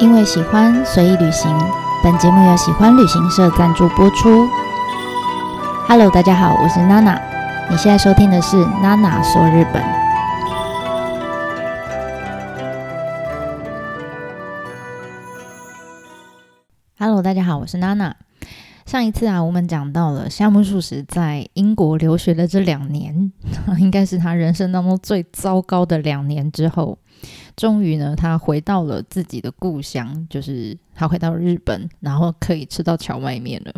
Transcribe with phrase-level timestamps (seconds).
[0.00, 1.54] 因为喜欢随意旅行，
[2.02, 4.48] 本节目由喜欢旅行社赞助播出。
[5.86, 7.20] Hello，大家好，我是娜娜。
[7.70, 9.82] 你现在收听的是娜娜说日本。
[16.98, 18.16] Hello，大家好，我是娜娜。
[18.86, 23.30] 上一次啊，我们讲到了夏目漱石在英国留学的这两年，
[23.78, 26.96] 应该是他人生当中最糟糕的两年之后。
[27.60, 33.74] 终于呢，他回到了自己的故乡，就是他回到日本，然后可以吃到荞麦面了。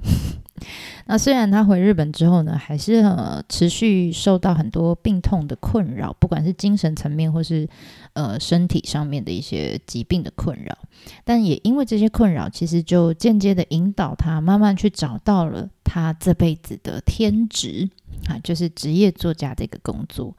[1.07, 7.69] 那虽然他回日本之后呢，还是呃持续受到很多病痛的困扰，不管是精神层面或是
[8.13, 10.79] 呃身体上面的一些疾病的困扰，
[11.25, 17.91] 但也因为这些困扰，其实就间接的引导他慢慢去找到了他这辈子的天职
[18.29, 20.33] 啊，就是职业作家这个工作。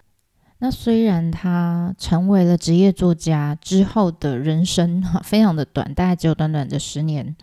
[0.63, 7.35] 那虽然他成为了职业作家之后的人生哈非常的短，大概只有短短的十年。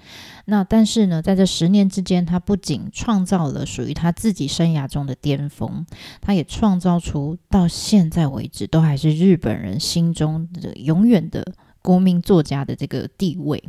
[0.46, 5.84] 那但是呢，在这十年之间，他不仅创造了属于他自己生涯中的巅峰，
[6.22, 11.44] 他也创造出到现在为止都还是日本人心中的永远的
[11.82, 13.62] 国民作家的这个地位。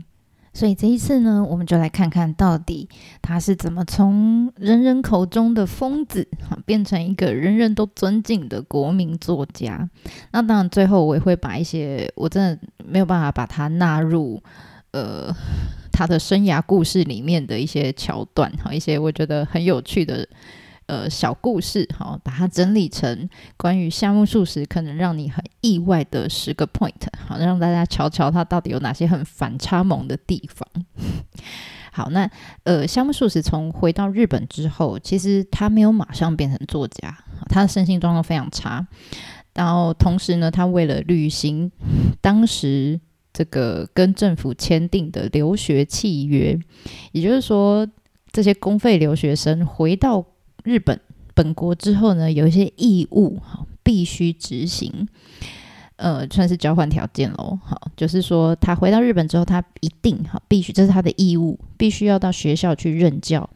[0.53, 2.89] 所以这一次呢，我们就来看看到底
[3.21, 9.89] 他是怎么从人人口中的疯子，哈，变成一个人人都尊敬的国民作家。
[10.31, 14.41] 那当然，最后我也会把一些我真的没有办法把它纳入，
[14.91, 15.33] 呃，
[15.91, 20.27] 他的生涯故事里面的一些桥段，哈，一些我觉得很有趣的。
[20.87, 26.91] 呃，小故事，好，把它整理成关于夏目漱石可能让你很意外的十个 point，
[27.27, 30.67] 好，让大家瞧瞧他到底有哪些很反差萌的地方。
[31.93, 32.29] 好，那
[32.63, 37.17] 呃，夏目漱石从回到日本之后，其实他没有马上变成作家，
[37.49, 38.85] 他的身心状况非常差。
[39.53, 41.69] 然后同时呢，他为了履行
[42.21, 42.99] 当时
[43.33, 46.57] 这个跟政府签订的留学契约，
[47.11, 47.85] 也就是说，
[48.31, 50.25] 这些公费留学生回到
[50.63, 50.99] 日本
[51.33, 55.07] 本国之后呢，有一些义务哈，必须执行，
[55.95, 57.57] 呃，算是交换条件喽。
[57.63, 63.49] 好，就是说他回到日本之后，他一定哈，必须这是他的义务，必须要到学校去任教，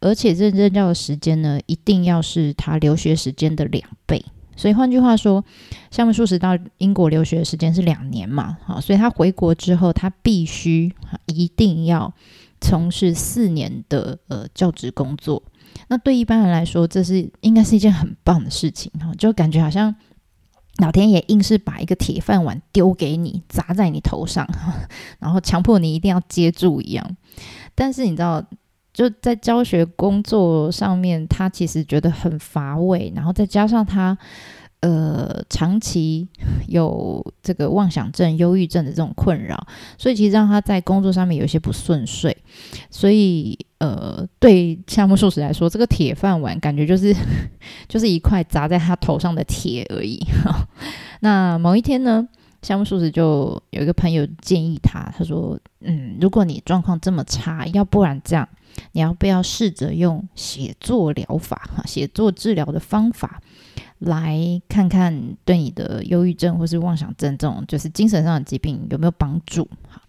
[0.00, 4.24] 而且这任教的时间呢，一定要是他留学时间的两倍。
[4.54, 5.42] 所以换句话说，
[5.90, 10.94] 夏目漱石到英国留学的时间是两年嘛，好，所以他回国之后，他必须
[11.26, 12.12] 一定要
[12.60, 15.42] 从事四年的呃教职工作。
[15.88, 19.94] 那对一般人来说，这是应该是一件很棒的事情哈，就感觉好像
[20.78, 24.48] 老天爷硬是把一个铁饭碗丢给你，砸在你头上，
[25.18, 27.16] 然后强迫你一定要接住一样。
[27.74, 28.44] 但是你知道，
[28.92, 34.16] 就在教学工作上面，他其实觉得很乏味，然后再加上他。
[34.82, 36.26] 呃，长期
[36.66, 39.64] 有这个妄想症、忧郁症的这种困扰，
[39.96, 42.36] 所以其实让他在工作上面有些不顺遂。
[42.90, 47.14] 所以，呃，对夏目漱石来说，这个铁饭碗感觉就是
[47.86, 50.18] 就是一块砸在他头上的铁而已。
[51.22, 52.26] 那某一天呢，
[52.62, 58.48] 夏目漱石就有一个朋友建议他，他说：“嗯，如果你状况这么差，要不然这样，
[58.90, 63.40] 你要不要试着用写作疗法、哈，写作治疗的方法？”
[64.04, 69.68] 来看看对你的忧郁症或是妄想症这种就是精神上的疾病有没有帮助？
[69.88, 70.02] 好，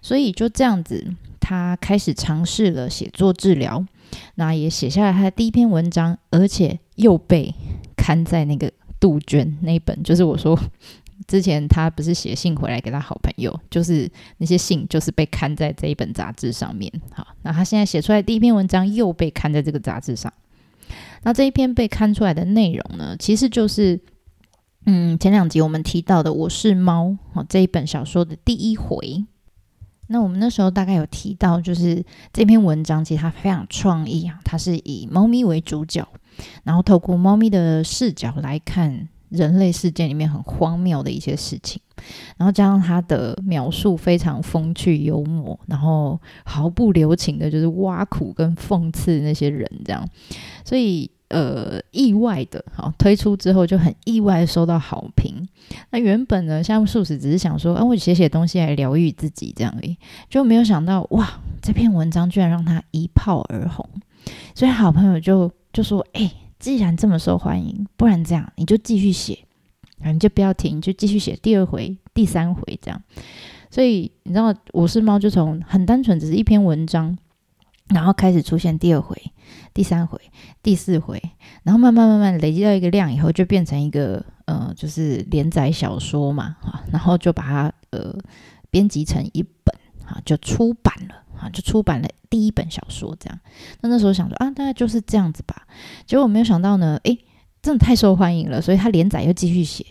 [0.00, 1.04] 所以就这样子，
[1.40, 3.84] 他开始尝试了写作治疗，
[4.36, 7.52] 那也写下了他的第一篇文章，而且又被
[7.96, 10.56] 刊在那个杜鹃那本，就是我说
[11.26, 16.92] 之前他不是写信回来给他好朋友，就是那些信就是被刊在这一本杂志上面。
[17.12, 20.32] 好，那他现在写出来第一篇文章又被刊在这个杂志上。
[21.22, 24.00] 那这一篇被刊出来的内容呢，其实就是，
[24.86, 29.24] 嗯，前两集我们提到的《我是猫》哦这一本小说的第一回。
[30.08, 36.08] 那我们那时候大概有提到，就是这篇文章其实它非常创意啊，它是以猫咪为主角，
[36.64, 39.08] 然后透过猫咪的视角来看。
[39.30, 41.80] 人类世界里面很荒谬的一些事情，
[42.36, 50.04] 然后加上他的描述非常风趣幽默，然后毫不留情的，就是挖苦跟讽刺那些人，这样，
[50.64, 55.48] 所以呃，意外的，好推出之后就很意外收到好评。
[55.90, 59.96] 那原本呢，夏目漱石只是想说，啊，我写写东西来疗愈自己这样而已，
[60.28, 63.88] 就没有想到，哇，这篇文章居然让他一炮而红，
[64.56, 66.32] 所以好朋友就就说，哎。
[66.60, 69.46] 既然这么受欢迎，不然这样，你就继续写，
[70.04, 73.02] 你就不要停，就继续写第二回、第三回这样。
[73.70, 77.16] 所以你知道，我是猫，就从很单纯，只是一篇文章，
[77.88, 79.16] 然后开始出现第二回、
[79.74, 80.20] 第三回、
[80.62, 81.20] 第四回，
[81.62, 88.14] 然后慢慢慢慢累积到一个量以后，就变成一个呃，就是连载小说嘛，哈，然后就把它呃
[88.70, 89.74] 编辑成一本。
[90.06, 91.14] 啊，就出版了
[91.48, 93.40] 就出版了第一本小说这样。
[93.80, 95.66] 那那时候想说啊，大概就是这样子吧。
[96.04, 97.18] 结果没有想到呢，诶，
[97.62, 99.86] 真的太受欢迎了，所以他连载又继续写。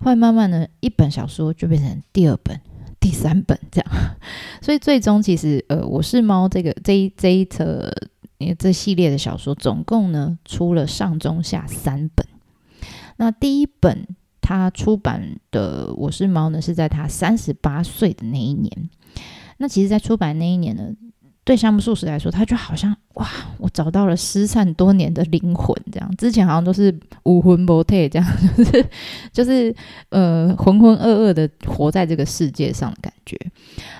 [0.00, 2.58] 后来慢慢的一本小说就变成第二本、
[2.98, 3.90] 第三本这样。
[4.62, 7.92] 所以最终其实呃，我是猫这个这一这一册
[8.58, 12.26] 这系列的小说，总共呢出了上中下三本。
[13.16, 14.06] 那第一本。
[14.46, 18.90] 他出版的《我是猫》呢，是在他三十八岁的那一年。
[19.58, 20.84] 那其实，在出版那一年呢，
[21.44, 23.28] 对夏目漱石来说，他就好像哇，
[23.58, 26.16] 我找到了失散多年的灵魂，这样。
[26.16, 26.92] 之前好像都是
[27.24, 28.86] 无魂不退，这样， 就是
[29.32, 29.74] 就是
[30.08, 33.38] 呃，浑浑噩噩的活在这个世界上的感觉。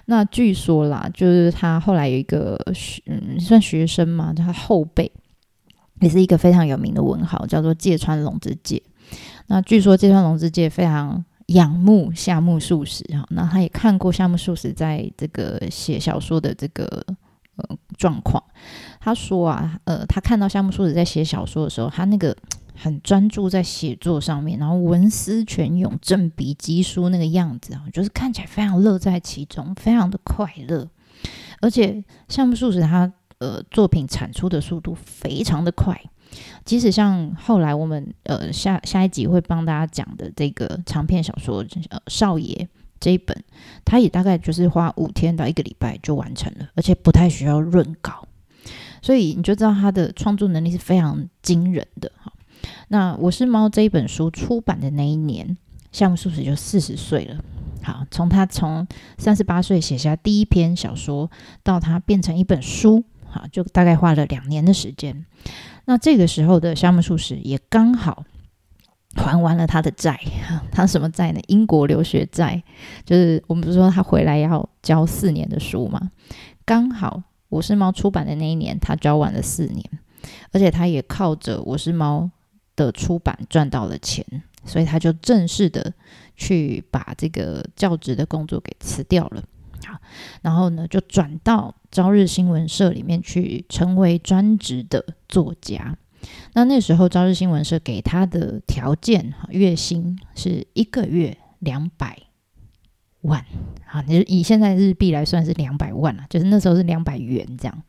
[0.06, 5.10] 那据说啦，就是他后来有一个学嗯，算学生嘛，他后辈
[6.00, 8.82] 也是一个非常有名的文豪，叫做芥川龙之介。
[9.46, 17.04] 那据说芥川龙之介非常仰慕夏目漱石哈，那他也看过夏目漱石在这个写小说的这个
[17.56, 18.42] 呃状况。
[18.98, 22.34] 他说啊，呃，他看到夏目漱石在写小说的时候，他那个
[22.74, 30.88] 很专注在写作上面，然后文思泉涌、振笔疾书那个样子啊，就是看起来非常乐在其中，非常的快乐。
[31.60, 36.00] 而且夏目漱石他呃作品产出的速度非常的快。
[36.64, 42.68] 即使像后来我们呃下下一集会帮大家讲的这个长篇小说呃少爷
[43.00, 43.36] 这一本，
[43.84, 48.26] 他也大概就是花五天到一个礼拜就完成了，而且不太需要润稿，
[49.02, 52.32] 所以你就知道他的创作能力是非常惊人的哈。
[52.88, 55.56] 那我是猫这一本书出版的那一年，
[55.92, 57.36] 夏目漱石就四十岁了。
[57.82, 58.86] 好，从他从
[59.18, 61.30] 三十八岁写下第一篇小说，
[61.62, 65.26] 到他变成一本书，好，就大概花了两年的时间。
[65.86, 68.24] 那这个时候的夏目漱石也刚好
[69.16, 70.18] 还完了他的债，
[70.72, 71.40] 他什么债呢？
[71.46, 72.62] 英国留学债，
[73.04, 76.10] 就是我们不是说他回来要交四年的书吗？
[76.64, 79.84] 刚好《我是猫》出版的那一年，他交完了四年，
[80.52, 82.22] 而且他也靠着《我是猫》
[82.74, 84.24] 的出版赚到了钱，
[84.64, 85.92] 所以他就正式的
[86.34, 89.42] 去把这个教职的工作给辞掉了。
[90.42, 95.96] 然后呢，就转到朝日新闻社里面去，成为专职的作家。
[96.54, 102.18] 那那时候，朝日新闻社给他的条件，月薪是一个月两百
[103.22, 103.44] 万，
[103.86, 107.82] 好，你以现在日币来算是两百万了，就是那时候是两百元这样。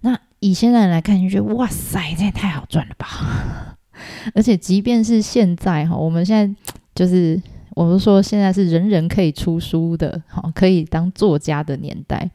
[0.00, 3.76] 那以现在来看，就觉得哇塞，这也太好赚了吧！
[4.34, 6.60] 而且，即便是现在哈，我们现在
[6.94, 7.42] 就是。
[7.74, 12.30] 我们说现在是人人可以出书的，好，可以当作家的年代。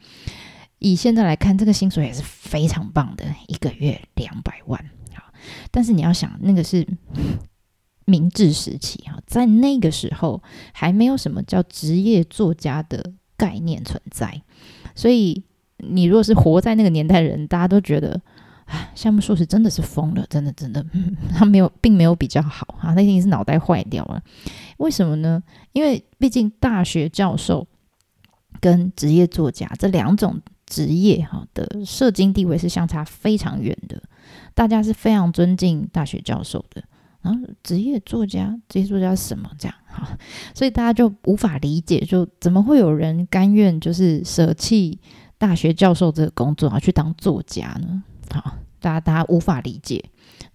[0.78, 4.78] 以现在来看，这个薪水也是非常棒的，一个月两百万。
[5.14, 5.24] 好，
[5.70, 6.86] 但是你要想，那个是
[8.04, 10.42] 明治时期哈，在那个时候
[10.72, 14.42] 还没有什么叫职业作家的概念存在，
[14.94, 15.42] 所以
[15.78, 18.20] 你如果是活在那个年代人，大家都觉得。
[18.94, 20.84] 夏目漱石真的是疯了，真的真的，
[21.34, 24.22] 他没有，并没有比较好啊，那一定是脑袋坏掉了。
[24.78, 25.42] 为什么呢？
[25.72, 27.66] 因为毕竟大学教授
[28.60, 34.02] 跟职业作家这两种职业哈的社经地位是相差非常远的。
[34.54, 36.82] 大家是非常尊敬大学教授的，
[37.22, 39.50] 然后职业作家，职业作家是什么？
[39.58, 40.06] 这样哈，
[40.54, 45.00] 所以大家就无法理解，就怎么会有人甘愿就是舍弃
[45.38, 48.02] 大学教授这个工作啊，去当作家呢？
[48.32, 50.04] 好，大家大家无法理解，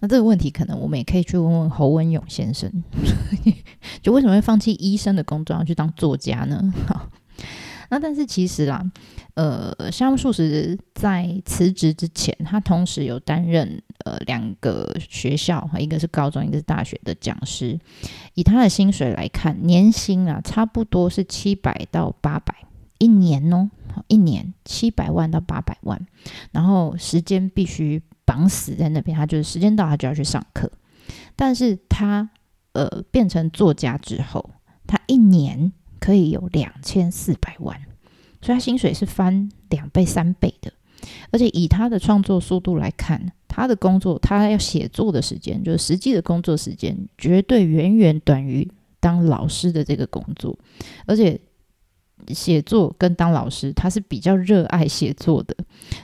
[0.00, 2.70] 那这个问题可能我们也可以去问问侯文勇先生，
[4.02, 6.72] 就为什么会放弃医生的工作要去当作家呢？
[6.88, 7.08] 好，
[7.90, 8.84] 那但是其实啦，
[9.34, 17.78] 呃，夏目漱石在辞职之前，他同时有担任呃两个学校，一个是高中，一个是大学的讲师。
[18.34, 22.54] 以他的薪水来看，年薪啊，差不多是七百到八百
[22.98, 23.70] 一年哦。
[24.08, 26.06] 一年七百万到八百万，
[26.52, 30.70] 然后时间必须绑死在那边，他就是时间到他就要去上课。
[31.36, 32.28] 但是他
[32.72, 34.50] 呃变成作家之后，
[34.86, 37.80] 他一年可以有两千四百万，
[38.40, 40.72] 所以他薪水是翻两倍三倍的。
[41.30, 50.58] 而且以他的创作速度来看，他的工作他要写作的时间，就是实际的工作时间，绝对远远短于当老师的这个工作，
[51.06, 51.40] 而且。
[52.34, 55.56] 写作跟当老师，他是比较热爱写作的，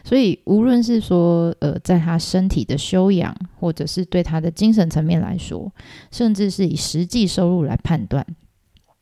[0.05, 5.73] 所以无论是说，呃，在他身体的修养，或者是对他的精神层面来说，
[6.11, 8.27] 甚至是以实际收入来判断，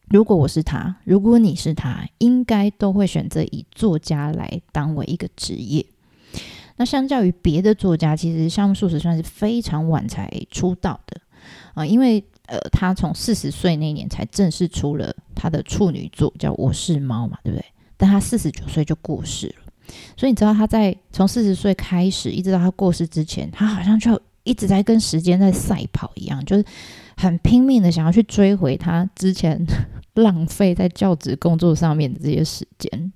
[0.09, 5.85] 如果我是他，如果你是他，应该都会选择以作家来当为一个职业。
[6.77, 11.21] 那相较于别的作家，其实项目数十算是非常晚才出道的
[11.75, 12.25] 啊，因为。
[12.51, 17.65] 呃，他从四十岁那年才正式出了他的处女作，叫《我是猫》嘛，对不对？
[17.97, 19.73] 但他四十九岁就过世了。
[20.17, 26.65] 所以你知道他在从四十岁开始，一直到他过世之前，他好像就一直在跟时间在赛跑一样，就是
[27.17, 29.65] 很拼命的想要去追回他之前
[30.15, 33.13] 浪费在教职工作上面的这些时间。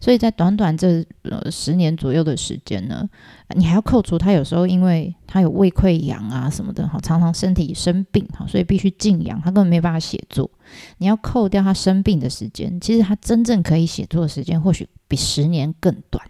[0.00, 3.08] 所以在短短这呃十年左右的时间呢，
[3.54, 10.50] 你还要扣除他有时候因为他有胃溃疡啊什么的哈，常常身体生病哈，所以必须静养，他根本没办法写作。
[10.98, 16.28] 你要扣掉他生病的时间，其实他真正可以写作的时间或许比十年更短。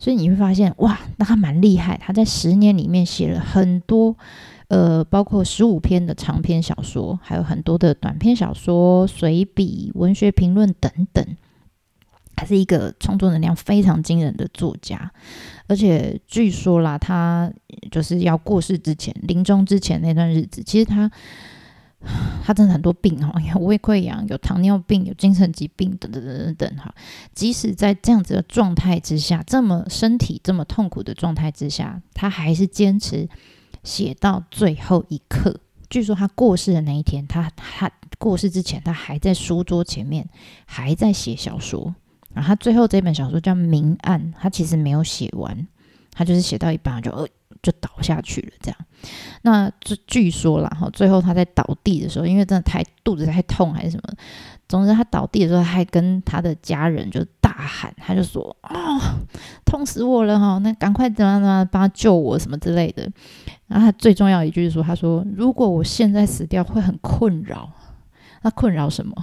[0.00, 4.16] 所以你会发现哇，那他蛮厉害，他在十年里面写了很多
[4.68, 11.24] 呃，包括十五篇的长篇小说，还有很多的短篇小说、随笔、文学评论等等。
[12.36, 15.10] 他是一个创作能量非常惊人的作家，
[15.66, 17.52] 而且据说啦，他
[17.90, 21.10] 就是要过世之前、临终之前那段日子，其实他
[22.44, 26.94] 他真的很多病哈， 有胃溃疡、有糖尿病、有精神疾病等等等等等哈。
[27.34, 33.28] 即使在这样子的状态之下，这么身体这么痛苦的状态之下，他还是坚持
[33.82, 35.60] 写到最后一刻。
[35.88, 40.28] 据说他过世的那一天，他他过世之前，他还在书桌前面
[40.66, 41.94] 还在写小说。
[42.34, 45.66] 然后他最后这本小说叫《明暗》，他其实没有写完，
[46.12, 47.26] 他就是写到一半就呃
[47.62, 48.52] 就倒下去了。
[48.60, 48.78] 这样，
[49.42, 54.14] 那据据说啦，哈，最后他在倒地的时候，因为真的太肚子太痛还是什么，
[54.68, 59.00] 总之他倒地的时候，还跟他的家人就大喊，他就说：“哦，
[59.64, 60.58] 痛死我了哈！
[60.58, 63.08] 那赶快怎么怎么帮他救我什么之类的。”
[63.68, 67.70] 然后他最重要一句是说：“他说如果我现在死掉会很困扰，
[68.42, 69.14] 那困扰什么？”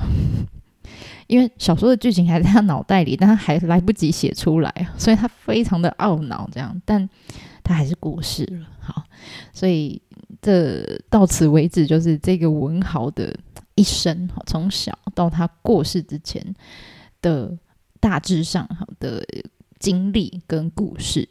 [1.31, 6.47] 因为小说的剧情还在他脑袋里，但他还来不及写出来， 所以他非常的懊恼。
[6.51, 7.09] 这样，但
[7.63, 8.67] 他还是过世了。
[8.81, 9.01] 好，
[9.53, 10.01] 所以
[10.41, 13.33] 这到此为止，就是这个文豪的
[13.75, 16.53] 一生，从小到他过世之前
[17.21, 17.57] 的
[18.01, 19.25] 大致上好的
[19.79, 21.29] 经历跟故事。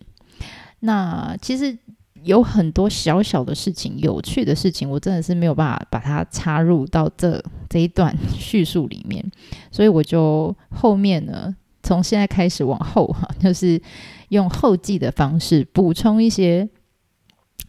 [0.78, 1.76] 那其实。
[2.22, 9.24] 有很多小小的事情、有趣的事情，我真的是没有办法把它插入到这这一段叙述里面，
[9.70, 13.80] 所以我就后面呢，从现在开始往后哈，就是
[14.28, 16.68] 用后记的方式补充一些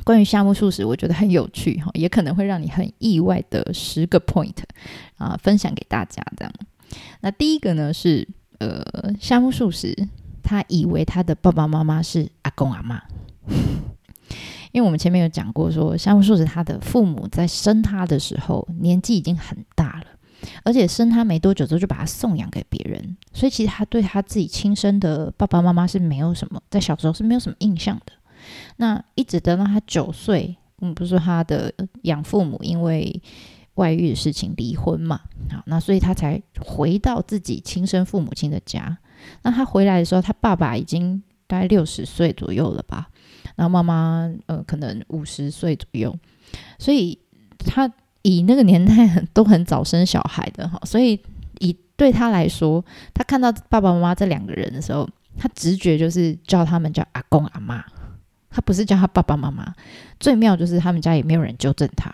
[0.04, 4.58] 关于夏目漱石，我觉得很有趣哈，也可能会让你很意外的十个 point
[5.18, 6.54] 啊，分享给大家这样。
[7.22, 8.28] 那第一个呢是
[8.60, 9.96] 呃，夏目漱石
[10.44, 13.02] 他以为他的爸爸妈妈是阿公阿妈。
[14.72, 20.06] 因为我们前面有讲过，说夏目漱石他的父母在生他的时候年纪已经很大了，
[20.64, 28.14] 而且生他没多久之后就把他送养给别人，所以其实他对他自己亲生的爸爸妈妈是没有什么，在小时候是没有什么印象的。
[28.78, 31.72] 那一直等到他九岁，嗯，不是说他的
[32.04, 33.22] 养父母因为
[33.76, 38.98] 外遇的事情离婚嘛，好，那所以他才回到自己亲生父母亲的家。
[39.44, 43.10] 那他回来的时候，他爸爸已经大概六十岁左右了吧。
[43.56, 46.18] 然后妈妈呃可能五十岁左右，
[46.80, 47.18] 所以
[47.60, 47.92] 他
[48.24, 51.20] 以那个年代很都很早生小孩的哈，所以
[51.60, 57.84] 以对他来说，他看到爸爸妈妈这两个人的时候，他直觉就是叫他们叫阿公阿妈，
[58.50, 59.74] 他不是叫他爸爸妈妈。
[60.20, 62.12] 最妙就是他们家也没有人纠正他，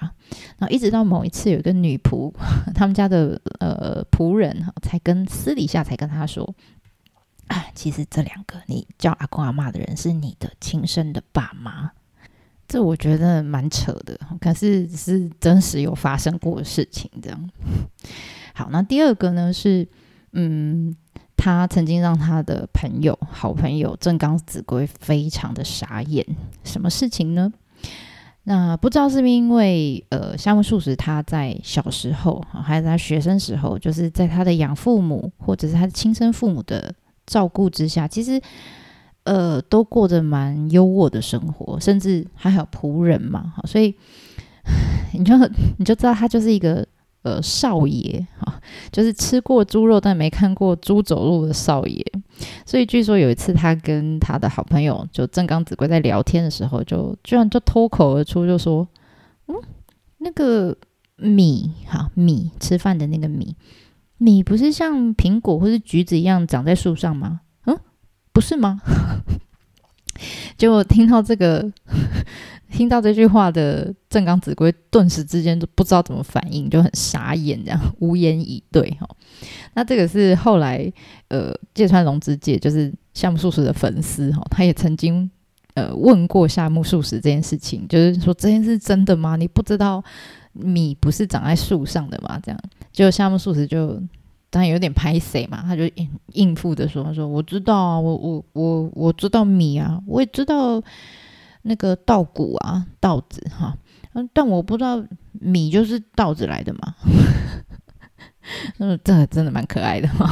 [0.57, 2.33] 然后一直到某一次有一个女仆，
[2.73, 6.55] 他们家的呃仆人哈，才跟私底下才跟他说。
[7.47, 11.89] 啊，其实这两个你叫阿公阿妈的人是你的亲生的爸妈，
[12.67, 17.09] 这我觉得蛮扯的，可是是真实有发生过的事情。
[17.21, 17.49] 这样，
[18.53, 19.87] 好，那第二个呢是，
[20.33, 20.93] 嗯，
[21.37, 26.25] 他曾经让他的朋友、好朋友正刚子规非常的傻眼。
[26.65, 27.53] 什么事情呢？
[28.43, 36.93] 那不知道是不是因为呃，夏目漱石他在小时候，还是他学生时候，就是在他的养父母或者是他的亲生父母的。
[37.27, 38.41] 照顾之下，其实
[39.25, 43.93] 呃都过着蛮优渥的生活，甚至还有仆人嘛，所以
[45.13, 45.37] 你就
[45.77, 46.87] 你就知道他就是一个
[47.23, 48.59] 呃少爷哈，
[48.91, 52.03] 就是吃过猪肉但没看过猪走路的少爷。
[52.65, 58.87] 所以据说有一次他跟他的好朋友就正刚子贵在聊天的时候，就居然就脱口而出就说
[59.47, 59.55] ：“嗯，
[60.19, 60.77] 那个
[61.17, 63.55] 米哈米吃饭的那个米。”
[64.17, 67.41] 米不是像苹果或是橘子一样长在树上吗？
[67.65, 67.79] 嗯，
[68.31, 68.81] 不是吗？
[70.57, 71.71] 结果听到这个，
[72.71, 78.89] 听到这句话的正刚子规，顿时之间都不知道怎么反应，就很傻眼，这样无言以对。
[78.99, 79.07] 哈，
[79.75, 80.91] 那这个是后来
[81.27, 85.29] 呃，芥川龙之介就是夏目漱石的粉丝哈，他也曾经
[85.75, 89.35] 呃问过夏目漱石这件事情，就是说这件事真的吗？
[89.35, 90.03] 你不知道
[90.53, 92.39] 米不是长在树上的吗？
[92.43, 92.59] 这样。
[92.97, 94.01] 就夏目漱石就
[94.49, 100.81] 当然有点拍谁嘛，他就应应付的说：“他说我知道啊，我我我我知道米啊，我也知道
[101.61, 103.77] 那个稻谷啊，稻子哈，
[104.33, 106.95] 但我不知道米就是稻子来的嘛。
[108.79, 110.27] 嗯， 这个真的蛮可爱的哈。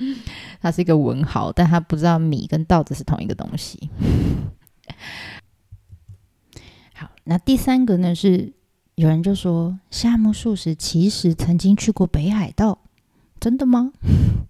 [0.60, 3.88] 他是一个文豪，但他不知道米跟稻子是同一个东西。
[6.94, 8.52] 好，那第三个呢是
[8.94, 12.78] 有人就说夏目漱石其实曾经去过北海道。”
[13.40, 13.92] 真的吗？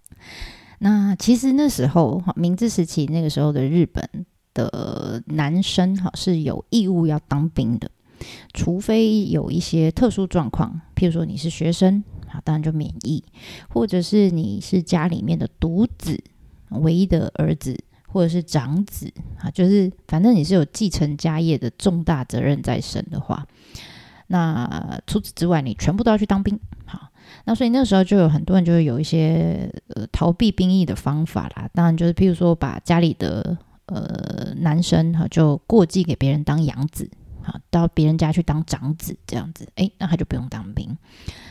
[0.80, 7.90] 那其实那时候，明治时期那个时候的日本的男生哈是有义务要当兵的，
[8.52, 13.22] 除非有一些特殊状况，譬如说你是学生啊，当然就免疫；
[13.70, 16.22] 或者是你是家里面的独子、
[16.68, 23.46] 唯一的儿子，或者是长子啊，就是反正你是有继承家业的重大责任在身的话，
[24.32, 26.58] 那除此之外，你全部都要去当兵。
[26.86, 27.08] 好。
[27.44, 37.10] 那所以那时候就有很多人就会有一些呃逃避兵役的方法啦，当然就是譬如说把家里的呃男生哈就过继给别人当养子，
[37.42, 40.96] 好到别人家去当长子这样子，诶，那他就不用当兵。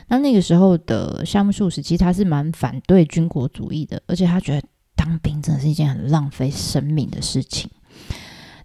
[0.08, 7.70] 那那个时候的夏目漱石其实他是蛮反对军国主义的，而且他觉得当兵真的是一件很浪费生命的事情。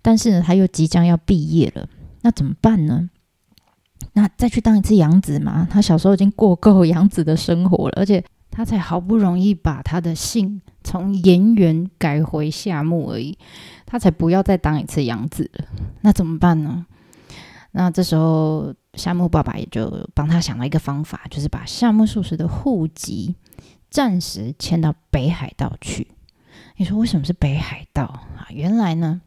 [0.01, 1.89] 但是呢，他又即将要毕业了，
[2.23, 3.11] 那怎么办呢？
[4.13, 5.67] 那再去当一次养子嘛？
[5.71, 13.37] 他小时候已经过够养子的生活了，而且他才好不容易把他的姓从岩元改回夏目而已，
[13.85, 15.67] 他才不要再当一次养子了。
[16.01, 16.87] 那怎么办呢？
[17.73, 23.35] 那这时候夏目爸爸也就帮他想了一个方法，就是把夏目漱石的户籍
[23.91, 26.09] 暂时迁到北海道去。
[26.79, 28.49] 你说为什么是北海道啊？
[28.49, 29.21] 原来呢？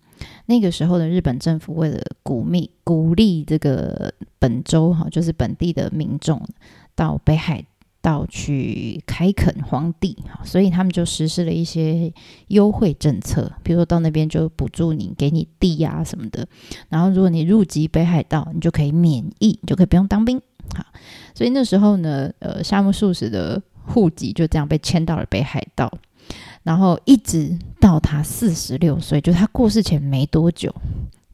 [0.46, 6.42] 那个时候的日本政府为了鼓励鼓励这个本州哈，就是本地的民众
[6.96, 7.64] 到北海
[8.02, 12.12] 道去开垦荒地哈，所以他们就实施了一些
[12.48, 16.48] 优惠政策，比如说到那边就补助你，给你地呀什么的。
[16.88, 20.41] 然后如果你入籍北海道，你就可以免疫，就可以不用当兵。
[20.74, 20.86] 好，
[21.36, 25.91] 所以那时候呢，呃，夏目漱石的户籍就这样被迁到了北海道。
[26.63, 30.74] 然后一直到他四十六岁，就是他过世前没多久，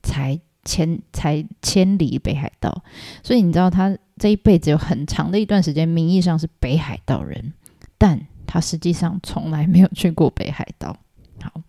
[0.04, 2.84] 才迁才迁离北海道。
[3.24, 7.54] 所以你知道，他这一辈子有很长的一段时间，名义上是北海道人，
[7.98, 10.96] 但他实际上从来没有去过北海道。
[11.42, 11.62] 好，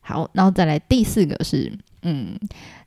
[0.00, 2.38] 好，然后再来第四个是，嗯，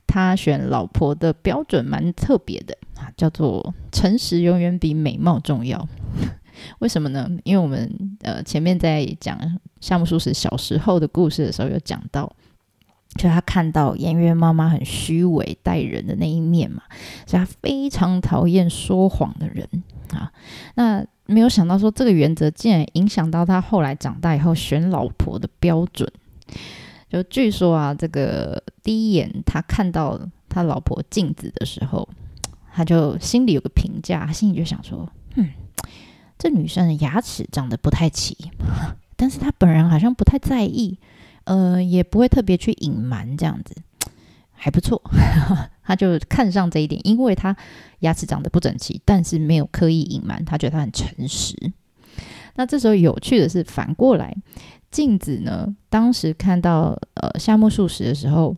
[0.06, 5.88] 他选老婆的标准蛮特别的啊，叫做诚实永远比美貌重要。
[6.78, 7.30] 为什么呢？
[7.44, 9.38] 因为我们呃前面在讲
[9.80, 12.30] 夏目漱石小时候的故事的时候，有讲到，
[13.16, 16.82] 就他看到颜渊妈妈很虚伪待人的那一面嘛，
[17.26, 19.68] 所以他非常讨厌说谎的人
[20.12, 20.32] 啊。
[20.74, 26.10] 那没有想到说这个原则竟然影响到他后来长大以后选老婆的标准。
[27.08, 32.08] 就据说啊，这个第一眼他看到他老婆镜子的时候，
[32.72, 35.48] 他就心里有个评价，他心里就想说，嗯。
[36.44, 38.36] 这女生的牙齿长得不太齐，
[39.16, 40.98] 但是她本人好像不太在意，
[41.44, 43.74] 呃，也不会特别去隐瞒，这样子
[44.52, 45.00] 还不错。
[45.82, 47.56] 他就看上这一点，因为她
[48.00, 51.56] 牙齿长得不整齐，但是没有刻意隐瞒，他觉得她很诚实。
[52.56, 54.36] 那这时候有趣的是，反过来，
[54.90, 58.54] 镜子呢，当时看到呃夏目漱石的时候，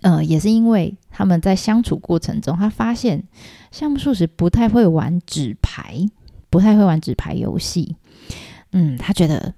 [0.00, 3.24] 呃，也是因为他们在相处过程中，他发现
[3.70, 6.06] 夏目漱石不太会玩纸牌。
[6.50, 7.96] 不太会玩纸牌游戏，
[8.72, 9.54] 嗯，他觉得，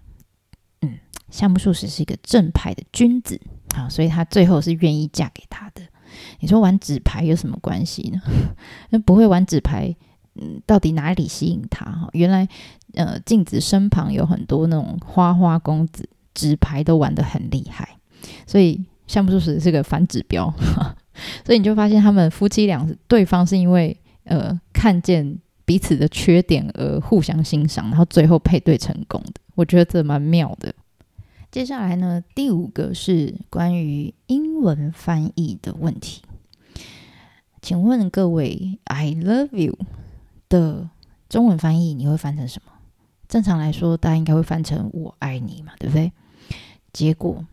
[0.83, 0.99] 嗯，
[1.31, 3.41] 夏目漱石是一个正派的君子
[3.75, 5.83] 啊，所以他最后是愿意嫁给他的。
[6.41, 8.21] 你说玩纸牌有什么关系呢？
[8.91, 9.97] 那不会玩纸牌，
[10.35, 11.87] 嗯，到底哪里吸引他？
[11.87, 12.47] 哈，原来，
[12.93, 17.97] 呃，镜子身旁有很多那种花花公子，纸牌都玩得很厉害，
[18.47, 20.53] 所以夏目漱石是个反指标。
[21.45, 25.39] 所以你就发现他们夫妻俩，对方是因为呃看见。
[25.65, 30.75] 彼此的缺点而互相欣赏，然后最后配对成功的，我觉得这蛮妙的。
[31.51, 36.23] 接下来呢，第五个是关于英文翻译的问题。
[37.61, 39.79] 请问各位，“I love you”
[40.49, 40.89] 的
[41.29, 42.73] 中文翻译你会翻成什么？
[43.29, 46.11] 正常来说，大家应该会翻成“我爱你”嘛，对不对？
[46.93, 47.47] 结果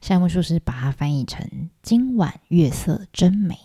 [0.00, 1.46] 夏目漱石把它翻译成
[1.82, 3.58] “今晚月色真美”。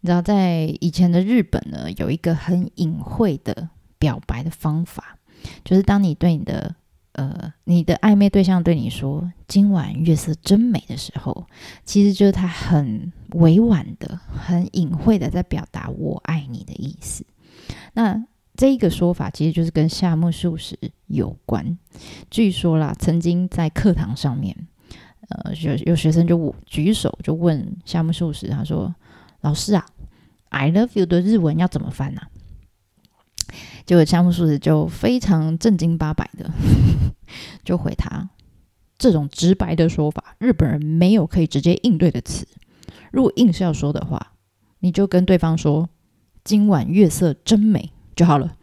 [0.00, 5.18] 你知道，在以前的日本呢，有一个很隐晦的表白的方法，
[5.64, 6.74] 就是当你对你的
[7.12, 11.46] 呃你的暧昧对象对你说“今晚月色真美”的时候，
[11.84, 17.24] 其实就是他很委婉的、很隐晦的在表达“我爱你”的意思。
[17.94, 21.78] 那这一个说法其实就是跟夏目漱石有关。
[22.30, 24.56] 据说啦，曾经在课堂上面，
[25.28, 28.94] 呃，有有学生就举手就问夏目漱石，他说
[29.46, 29.86] ：“老师啊
[30.48, 32.22] ，I love you 的日文要怎么翻呢？”
[33.86, 36.50] 结果夏目漱石就非常正经八百的
[37.64, 38.28] 就回他
[38.98, 42.44] ：“这种直白的说法，日本人没有可以直接应对的词。
[43.12, 44.32] 如果硬是要说的话，
[44.80, 45.88] 你就跟对方说
[46.42, 48.56] ‘今晚月色真美’。”就好了，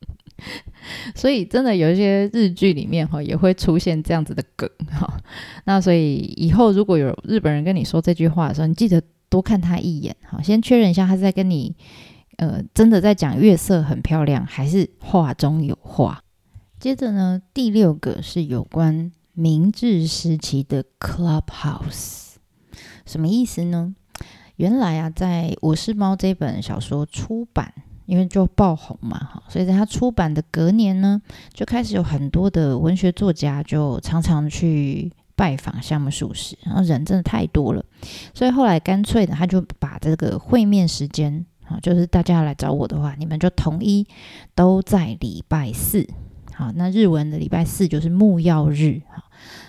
[1.14, 5.18] 所以真的有一些日剧里面哈也会出现这样子的梗哈。
[5.64, 11.74] 那所以以后如果有日本人跟你说这句话的时候，你记得多看他一眼好，先确认一下他在跟你
[12.36, 16.22] 呃真的在讲月色很漂亮，还是话中有话。
[16.78, 22.34] 接着呢，第六个是有关明治时期的 Clubhouse，
[23.06, 23.94] 什么意思呢？
[24.56, 27.72] 原来啊，在《我是猫》这本小说出版。
[28.06, 37.82] 因为就爆红嘛，哈，所以在他出版的隔年呢，就开始有很多的文学作家就常常去拜访夏目漱石，然后人真的太多了，
[38.34, 44.06] 所以后来干脆呢，他就把这个会面时间，啊，就是大家来找我的话，你们就统一
[44.54, 46.06] 都在礼拜四，
[46.52, 49.24] 好，那日文的礼拜四就是木曜日，哈。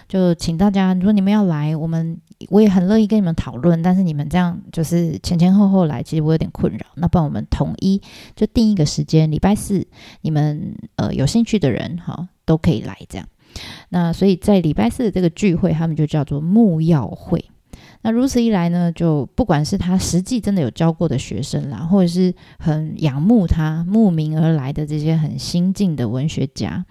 [0.09, 3.81] 就请大家，如果你们要来，我们我也很乐意跟你们讨论。
[3.81, 6.85] 但是你们这样就是前前后后来，其实我有点困扰。
[6.95, 8.01] 那不然我们统一
[8.35, 9.87] 就定一个时间，礼拜四，
[10.19, 13.25] 你们呃有兴趣的人哈都可以来这样。
[13.89, 17.43] 那所以在礼拜四的这个聚会，他们就叫做木曜会。
[18.03, 26.83] 那如此一来呢，就不管是他实际真的有教过的学生啦，或者是很仰慕他慕名而来的这些很新进的文学家，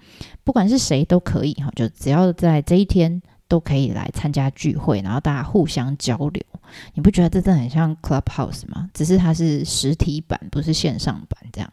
[0.45, 3.21] 不管是谁都可以哈，就只要在这一天
[3.51, 6.41] 都可以来参加聚会，然后大家互相交流。
[6.93, 8.89] 你不觉得这真的很像 Clubhouse 吗？
[8.93, 11.69] 只是它是实体版，不是线上版这样。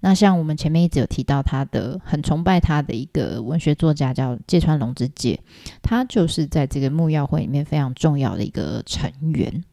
[0.00, 5.40] 那像我们前面一直有提到他的很崇拜他的一个文学作家叫芥川龙之介，
[5.80, 9.64] 他就是在这个木曜会里面非常重要的一个成员。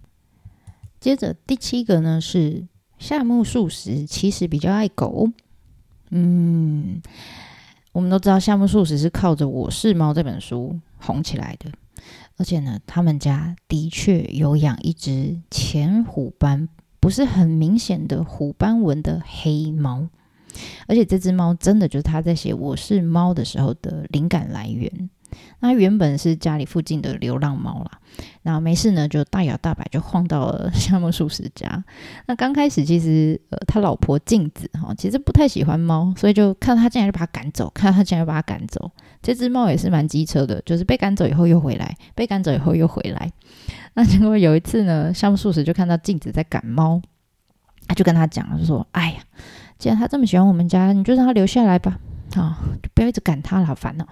[1.02, 2.66] 接着第七个呢是
[2.98, 5.30] 夏目漱石，其实比较爱狗。
[6.12, 7.02] 嗯，
[7.94, 11.70] 我们都知道夏目漱石是靠着《我是猫》这本书红起来的，
[12.38, 16.70] 而且呢，他们家的确有养一只浅虎斑，
[17.02, 20.08] 不是很明显的虎斑纹的黑猫。
[20.88, 25.10] 而且这只猫真的就是他在写《我是猫》的时候的灵感来源。
[25.60, 27.92] 那原本是家里附近的流浪猫啦，
[28.42, 31.84] 然后没事呢就大摇大摆就晃到了 夏目漱石家。
[32.28, 38.92] 那刚开始其实呃他老婆镜子哈其实不太喜欢猫，所以就看到他进来就把它赶走，看到他进来就把它赶走。
[39.22, 43.32] 这只猫也是蛮机车的，就是被赶走以后又回来，被赶走以后又回来。
[43.94, 47.02] 那结果有一次呢，夏目漱石就看到镜子在赶猫，
[47.88, 49.20] 他就跟他讲就说：“哎呀。”
[49.78, 52.00] 既然他这么喜欢我们家，你就让他留下来吧，
[52.40, 54.06] 啊，就不要一直赶他了，好烦哦。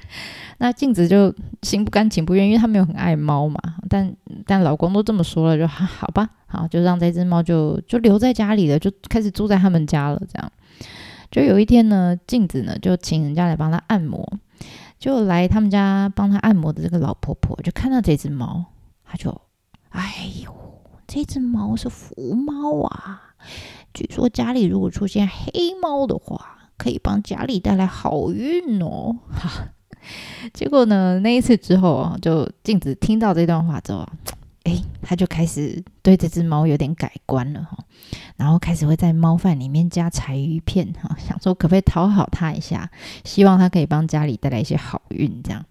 [0.58, 3.58] 那镜子就心不甘情不愿，因为他没有很爱猫嘛。
[3.88, 4.14] 但
[4.46, 10.20] 但老公都这么说了，就好吧，好就让这只猫就就留在家里了，就开始住在他们家了。
[10.28, 10.52] 这样，
[11.30, 14.38] 就有一天呢，镜子呢就请人家来帮他按摩，
[14.98, 18.64] 就来他们家帮他按摩的这个老婆婆就看到这只猫，
[19.04, 19.40] 她就，
[19.90, 20.54] 哎呦，
[21.06, 23.34] 这只猫是福猫啊。
[23.92, 29.16] 据说家里如果出现黑猫的话，可以帮家里带来好运哦。
[29.30, 29.68] 哈，
[30.52, 34.06] 结果呢，那一次之后啊，就镜子听到这段话之后，
[34.64, 37.78] 哎，他就开始对这只猫有点改观了哈。
[38.36, 42.90] 然后开始会在猫饭里面加柴鱼片哈，想说可不可以讨好它一下，
[43.24, 45.42] 希望它可以帮家里带来一些好运。
[45.42, 45.64] 这样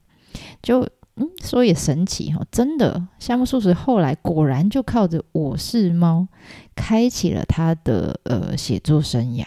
[0.62, 0.82] 就
[1.16, 6.28] 嗯，说也神奇哈，真的，夏目漱石后来果然就靠着我是猫。
[6.76, 9.46] 开启了他的呃写作生涯，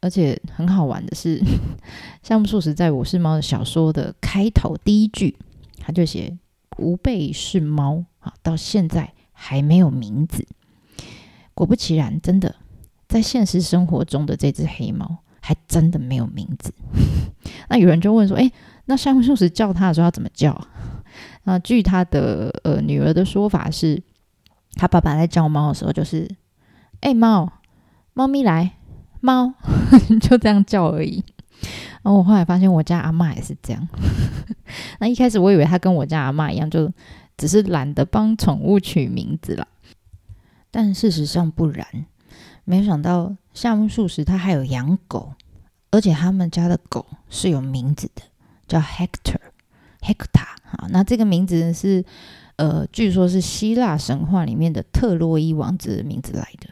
[0.00, 1.40] 而且很好玩的是，
[2.22, 5.36] 夏目漱石在我是猫的小说的开头第一句，
[5.78, 6.38] 他就写
[6.78, 10.46] 吾辈是猫啊，到现在还没有名字。
[11.54, 12.54] 果不其然，真的
[13.08, 16.72] 在现实生活中的这只黑猫还真的没有名字。
[17.68, 18.50] 那有人就问说：“哎，
[18.86, 20.66] 那夏目漱石叫他的时候要怎么叫？”
[21.44, 24.02] 那据他的呃女儿的说法是。
[24.74, 26.30] 他爸爸在叫猫的时候，就是
[27.00, 27.50] “哎，猫，
[28.12, 28.76] 猫咪来，
[29.20, 29.52] 猫”，
[30.20, 31.22] 就这样叫而已。
[32.02, 33.88] 然后我后来发现，我家阿妈也是这样。
[35.00, 36.92] 那一开始我以为他跟我家阿妈一样，就
[37.36, 39.66] 只是懒得帮宠物取名字了。
[40.70, 41.86] 但事实上不然，
[42.64, 45.32] 没想到夏目漱石他还有养狗，
[45.90, 48.22] 而且他们家的狗是有名字的，
[48.66, 50.46] 叫 Hector，Hector。
[50.62, 52.04] 好，那这个名字是。
[52.58, 56.68] 呃，据说是希腊神话里面的特洛伊王子的名字来的。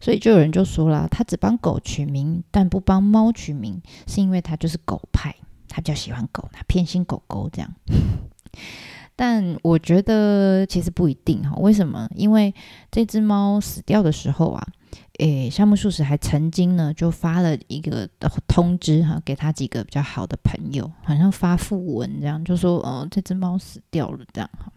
[0.00, 5.34] 所以就有人就说了，他只帮狗取名，但不帮猫取名，是因为他就是狗派，
[5.68, 7.74] 他比较喜欢狗，他偏心狗狗这样。
[9.16, 12.08] 但我觉得其实不一定哈，为什么？
[12.14, 12.54] 因为
[12.90, 14.64] 这只猫死掉的时候啊，
[15.18, 18.08] 诶，夏目漱石还曾经呢就发了一个
[18.46, 24.72] 通知哈，给他几个比较好的朋友，好像发讣文这样，就说哦，这只猫死掉了这样哈。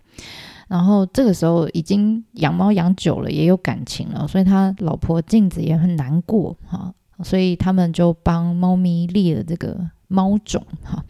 [0.71, 9.89] 然后这个时候已经养猫养久了，也有感情了，所以他老婆镜子也很难过哈，所以他们就帮猫咪立了这个。
[10.13, 11.01] 猫种哈，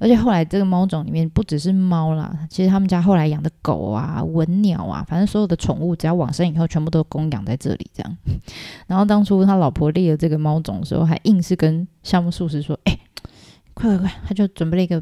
[0.00, 8.16] 而且后来这个猫种里面不只是猫啦，其实他们家后来养的狗啊、文鸟啊，反正所有的宠物只要往生以后，全部都供养在这里这样。
[8.88, 12.98] 然后当初他老婆立了这个猫种的时候，还硬是跟项目术士说：“哎，
[13.74, 15.00] 快快快！”他就准备了一个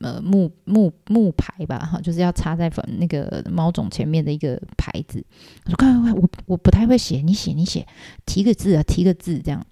[0.00, 5.24] 呃木木木牌吧，哈，就是要插在粉那个猫种前面的一个牌子。
[5.64, 6.12] 他说：“快快快！
[6.12, 7.86] 我我不太会写，你写你写，
[8.24, 9.64] 提个字啊，提个字这样。”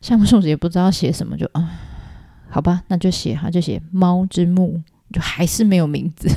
[0.00, 1.80] 项目术士也不知道写什么，就啊。
[2.50, 4.80] 好吧，那就写哈，就写猫之墓，
[5.12, 6.28] 就还是没有名字。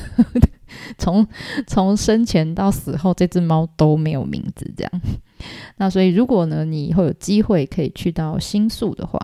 [0.97, 1.25] 从
[1.67, 4.91] 从生前到死后，这只猫都没有名字，这样。
[5.77, 9.19] 那所以，如果呢，你以后有机会可以去到新宿的话。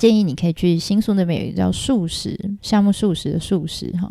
[0.00, 4.10] 建议你可以去新宿那边有一个叫素食夏目漱石的素食哈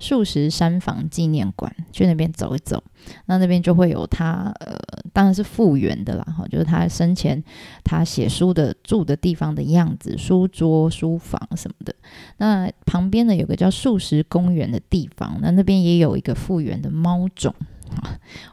[0.00, 2.82] 素食山房纪念馆，去那边走一走。
[3.26, 4.76] 那那边就会有他呃，
[5.12, 7.40] 当然是复原的啦哈，就是他生前
[7.84, 11.94] 他写书的住的地方的样子，书桌、书房什么的。
[12.38, 17.54] 那旁边呢有个叫素食公园的地方，那那边也有一个复原的猫种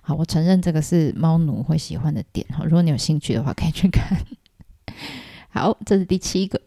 [0.03, 2.63] 好，我承认这个是猫奴会喜欢的点哈。
[2.63, 4.15] 如果你有兴趣的话，可以去看。
[5.49, 6.61] 好，这是第七个。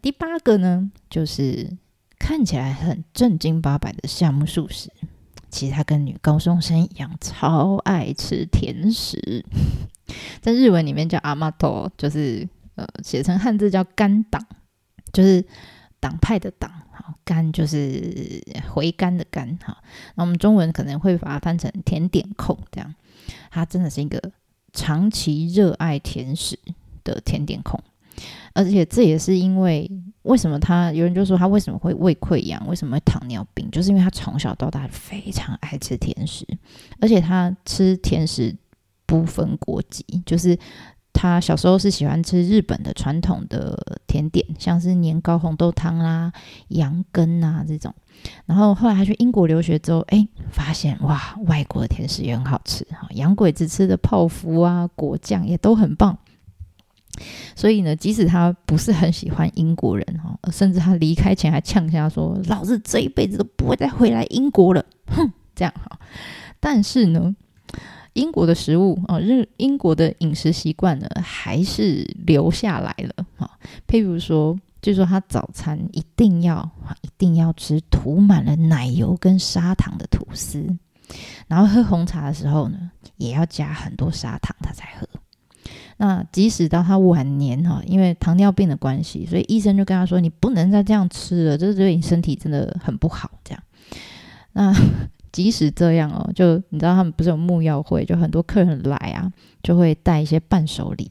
[0.00, 1.76] 第八个呢，就是
[2.18, 4.90] 看起来很正经八百的夏目漱石，
[5.50, 9.44] 其实他跟女高中生一样，超爱吃甜食，
[10.40, 14.44] 在日文里面叫阿玛多，就是呃写成汉字叫甘党，
[15.12, 15.44] 就是
[16.00, 19.76] 党派的党，好甘就是回甘的甘，好，
[20.14, 22.94] 那我们中文可能会把它翻成甜点控，这样，
[23.50, 24.32] 他真的是一个
[24.72, 26.58] 长期热爱甜食
[27.04, 27.78] 的甜点控。
[28.54, 29.90] 而且这也是因为，
[30.22, 36.46] 为什么他有人就说他为什么会胃溃疡，为什么会糖尿病，就是因为他从小到大非常爱吃甜食，
[37.00, 38.54] 而且他吃甜食
[39.06, 40.58] 不分国籍，就是
[41.12, 46.32] 他小时候是喜欢吃日本的传统的甜点，像是年糕、红豆汤啦、
[46.68, 47.94] 羊羹啊这种，
[48.46, 56.16] 然后后来他去英国留学之后，哎，发现哇，外国的甜食也很好吃哈，洋鬼子吃的泡芙啊、果酱也都很棒。
[57.54, 65.98] 所以呢，即使他不是很喜欢英国人哈，甚至他离开前还呛下说：“老子这一辈子都不会再回来英国了。”哼，这样哈。
[66.58, 67.34] 但是呢，
[68.14, 73.50] 英国的食物啊，日英国的饮食习惯呢，还是留下来了哈。
[73.86, 76.68] 譬如说，据说他早餐一定要
[77.02, 80.66] 一定要吃涂满了奶油跟砂糖的吐司，
[81.46, 85.06] 然后喝红茶的时候呢，也要加很多砂糖，他才喝。
[86.02, 93.62] 那即使到他晚年哈，因为糖尿病的关系，所以医生就跟他说：“你不能再这样吃了，这对你身体真的很不好。”这样。
[94.52, 94.74] 那
[95.30, 101.08] 即使这样哦，就你知道他们不是有木药会，就很多客人来啊，就会带一些伴手礼。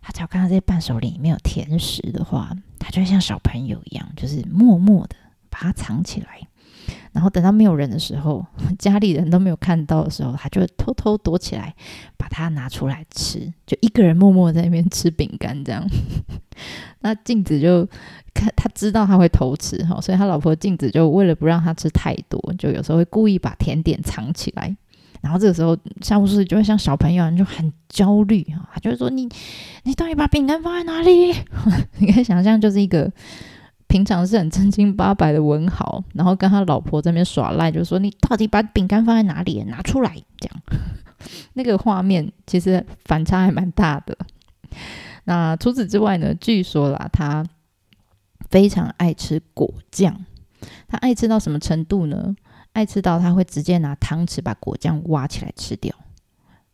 [0.00, 5.16] 他只要看到这些伴手礼里面有甜食的话，他就会像小朋友一样，就是默默的
[5.50, 6.40] 把它藏起来。
[7.12, 8.44] 然后等到没有人的时候，
[8.78, 11.74] 家里人都没有看到的时候，他就偷偷躲起来，
[12.16, 15.86] 把它拿出来吃，就一个人默默在那边吃饼干这样。
[17.00, 17.84] 那镜子就
[18.32, 24.74] 看他知道他会偷吃哈，所以他老婆镜子就为了不让他吃太多，就有时候会故意把甜点藏起来。
[25.20, 29.28] 然后这个时候夏无事就会像小朋友就很焦虑啊，他就会说：“你
[29.84, 31.32] 你到底把饼干放在哪里？”
[31.98, 33.10] 你可以想象就是一个。
[33.92, 39.62] 平常是很正经八百的文豪，然后跟他老婆在那边耍赖，就说：“你到底把饼干放在哪里？
[39.64, 40.62] 拿出来！”这样，
[41.52, 44.16] 那个画面其实反差还蛮大的。
[45.24, 46.34] 那除此之外呢？
[46.34, 47.44] 据说啦，他
[48.48, 50.24] 非常爱吃果酱。
[50.88, 52.34] 他爱吃到什么程度呢？
[52.72, 55.94] 爱吃到他会直接拿汤匙把果酱挖起来吃掉。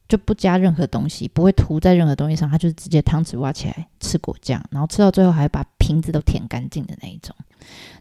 [0.08, 7.36] 就不加任何东西，不会涂在任何东西上，他就是直接汤匙挖起来吃果酱，然后吃到最后还把瓶子都舔干净的那一种。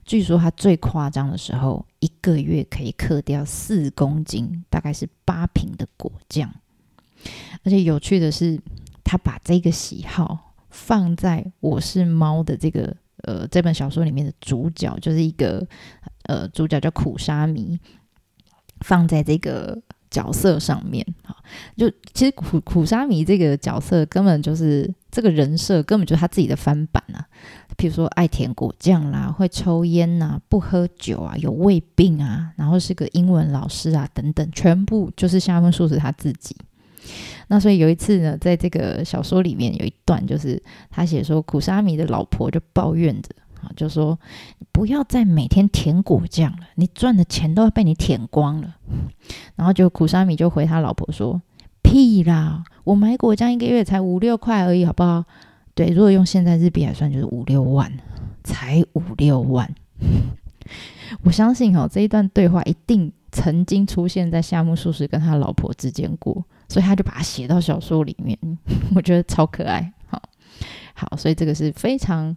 [0.05, 6.49] 据说他最夸张的时候，一个月可以嗑掉四公斤，大概是八瓶的果酱。
[7.63, 8.57] 而且有趣的是，
[9.03, 15.67] 他把这个喜好放在《我是猫》的这个呃这本小说里面的主角，就是一个
[16.23, 17.77] 呃主角叫苦沙弥，
[18.79, 19.77] 放在这个。
[20.09, 21.35] 角色上面哈，
[21.75, 27.25] 就其实苦苦沙弥这个角色根本就是这个人设，根本就是他自己的翻版啊。
[27.77, 36.55] 譬如说爱甜果酱啦，会抽烟呐，不喝酒啊，有胃病啊，然后是个英文老师啊，等等，全部就是夏目漱石他自己。
[37.49, 43.29] 那所以有一次呢，在这个小说里面有一段，就是他写说苦沙弥的老婆就抱怨着。
[43.61, 44.19] 啊，就说
[44.71, 48.75] 不要再每天舔果酱了，你赚的钱都要被你舔光了。
[49.55, 51.41] 然后就苦沙米就回他老婆说
[51.81, 55.25] ：“屁啦，我买果酱一个月才五六块而已，好不好？
[55.73, 57.91] 对，如果用现在日币来算，就是五六万，
[58.43, 59.73] 才五六万。
[61.23, 68.37] 我相信哈，这一段对话一定曾经出现在夏目漱石跟他老婆之间过，所以他就把它写到小说里面。
[68.93, 69.91] 我觉得超可爱。
[70.07, 70.21] 好，
[70.93, 72.35] 好，所以这个是非常。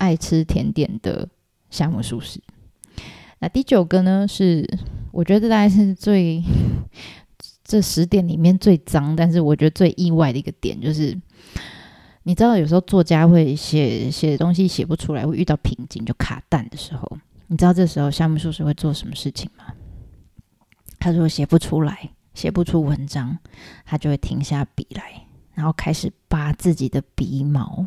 [0.00, 1.28] 爱吃甜点的
[1.68, 2.40] 夏目漱石。
[3.38, 4.26] 那第九个呢？
[4.26, 4.66] 是
[5.12, 6.42] 我觉得大概是最
[7.62, 11.16] 这十点里面最脏，但是我觉得最意外的一个点，就是
[12.22, 19.64] 你知道，有时候作家会写写东西写不出来，会遇到瓶颈就卡蛋的时候，你知道这时候夏目漱石会做什么事情吗？
[20.98, 23.38] 他说写不出来，写不出文章，
[23.84, 27.86] 他就会停下笔来，然后开始拔自己的鼻毛。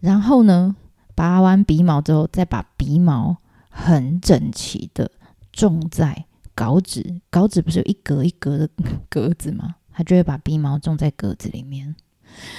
[0.00, 0.76] 然后呢，
[1.14, 5.10] 拔完鼻毛之后，再把鼻毛很整齐的
[5.52, 7.20] 种在稿纸。
[7.30, 8.68] 稿纸不是有一格一格的
[9.08, 9.76] 格子吗？
[9.92, 11.96] 他就会把鼻毛种在格子里面。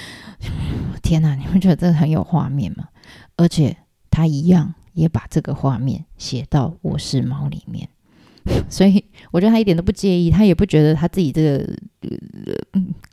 [1.02, 2.88] 天哪，你们觉得这很有画面吗？
[3.36, 3.76] 而且
[4.10, 7.88] 他一样也把这个画面写到我是猫里面，
[8.68, 11.76] 所以我觉得他一点都不介意，他也不觉得他自己这个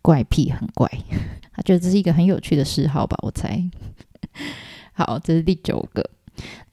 [0.02, 0.90] 怪癖很怪，
[1.54, 3.16] 他觉得这是一个很有趣的嗜好吧？
[3.22, 3.64] 我猜。
[4.94, 6.10] 好，这是第九个。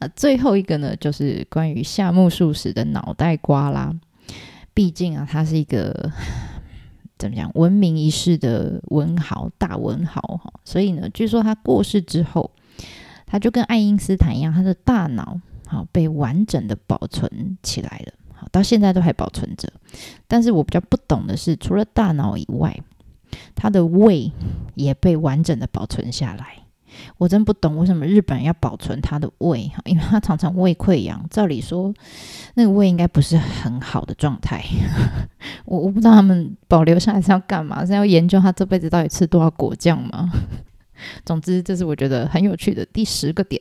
[0.01, 3.95] 那最后一个呢，就是关于夏目漱石的脑袋瓜啦。
[4.75, 6.11] 毕竟啊，他是一个
[7.19, 10.53] 怎么讲闻名一世的文豪，大文豪哈。
[10.65, 12.51] 所以呢，据说他过世之后，
[13.27, 19.73] 他就跟爱因斯坦一样，他的大脑好被完整的保存起来了，好到现在都还保存着。
[20.27, 22.77] 但是我比较不懂的是，除了大脑以外，
[23.55, 24.33] 他的胃
[24.75, 26.62] 也被完整的保存下来。
[27.19, 31.25] 我真不懂为什么日本人要保存他的胃哈，因为他常常胃溃疡。
[31.31, 31.93] 照理说，
[32.55, 34.65] 那个胃应该不是很好的状态。
[35.65, 37.85] 我我不知道他们保留下来是要干嘛？
[37.85, 40.31] 是要研究他这辈子到底吃多少果酱吗？
[41.25, 43.61] 总之，这是我觉得很有趣的第十个点。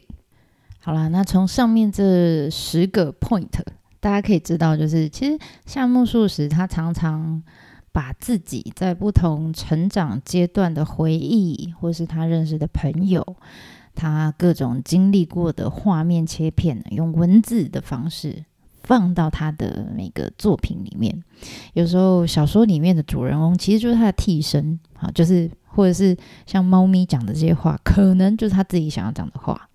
[0.79, 3.47] 好啦，那从上面这十个 point，
[3.99, 7.43] 大家可以知道，就是其实夏目漱石他常常。
[7.93, 13.35] 把自己在不同成长阶段的回忆，或是他认识的朋友，
[13.93, 18.45] 他各种经历过的画面切片，用文字的方式
[18.83, 21.23] 放到他的每个作品里面。
[21.73, 29.67] 有时候小说里面的主人公其实就是他的替身，啊，就是或者是像猫咪讲的这些话，可能就是他自己想要讲的话。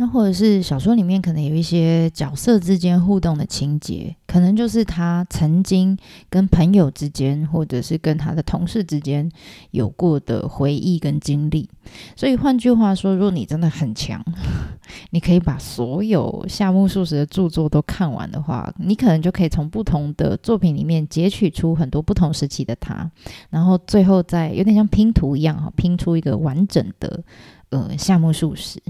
[0.00, 5.98] 那或者是小说里面可能有一些角色之间互动的情节，可能就是他曾经
[6.30, 9.28] 跟朋友之间，或者是跟他的同事之间
[9.72, 11.68] 有过的回忆跟经历。
[12.14, 14.24] 所以换句话说，如果你真的很强，
[15.10, 23.10] 你可以把所有夏目漱石的著作都看完的话，你可能就可以从不同的作品里面截取出很多不同时期的他，
[23.50, 27.24] 然后最后再有点像拼图一样哈，拼出一个完整的
[27.70, 28.80] 呃夏目漱石。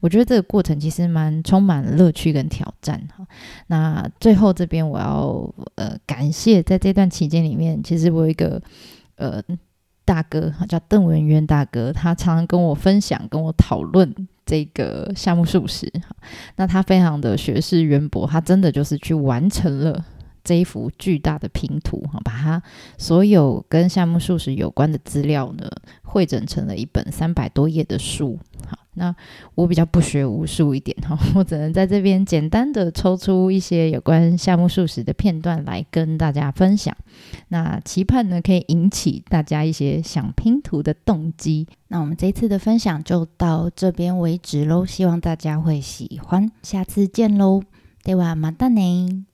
[0.00, 3.26] 我觉得这个过程其实蛮充满乐趣跟挑战哈。
[3.66, 8.60] 那最后这边我要呃感谢，在这段期间里面，其实我有一个
[9.16, 9.42] 呃
[10.04, 16.14] 大哥叫邓文渊大哥，他常常跟我分享、跟我讨论这个夏目漱石哈。
[16.56, 20.04] 那他非常的学识渊博，他真的就是去完成了
[20.46, 22.62] 这一幅巨大的拼图哈，把它
[22.96, 25.68] 所有跟夏目漱石有关的资料呢
[26.02, 28.78] 汇整成了一本三百多页的书好。
[28.98, 29.14] 那
[29.54, 36.96] 我比较不学无术一点哈， 我只能在这边简单的抽出一些有关夏目漱石的片段来跟大家分享。
[37.48, 41.66] 那期盼呢可以引起大家一些想拼图的动机。
[41.88, 47.62] 那我们这次的分享就到这边为止喽，希望大家会喜欢，下次见喽，
[48.02, 48.34] 对吧？
[48.34, 49.26] 马达呢？